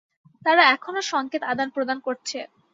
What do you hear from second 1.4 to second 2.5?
আদান-প্রদান করছে।